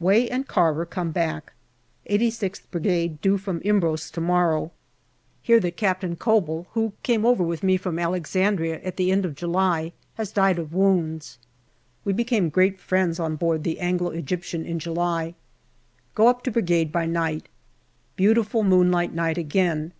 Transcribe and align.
Way 0.00 0.28
and 0.28 0.48
Carver 0.48 0.84
come 0.84 1.12
back. 1.12 1.52
86th 2.10 2.62
Brigade 2.72 3.20
due 3.20 3.38
from 3.38 3.60
Imbros 3.64 4.10
to 4.10 4.20
morrow. 4.20 4.72
Hear 5.42 5.60
that 5.60 5.76
Captain 5.76 6.16
Koebel, 6.16 6.66
who 6.72 6.94
came 7.04 7.24
over 7.24 7.44
with 7.44 7.62
me 7.62 7.76
from 7.76 7.96
Alexandria 7.96 8.80
at 8.82 8.96
the 8.96 9.12
end 9.12 9.24
of 9.24 9.36
July, 9.36 9.92
has 10.14 10.32
232 10.32 10.34
GALLIPOLI 10.34 10.38
DIARY 10.42 10.42
died 10.92 10.98
of 10.98 11.04
wounds. 11.04 11.38
We 12.04 12.12
became 12.12 12.48
great 12.48 12.80
friends 12.80 13.20
on 13.20 13.36
board 13.36 13.62
the 13.62 13.78
Anglo 13.78 14.10
Egyptian 14.10 14.64
in 14.66 14.80
July. 14.80 15.36
Go 16.16 16.26
up 16.26 16.42
to 16.42 16.50
Brigade 16.50 16.90
by 16.90 17.06
night. 17.06 17.48
Beautiful 18.16 18.64
moonlight 18.64 19.14
night 19.14 19.38
again. 19.38 19.92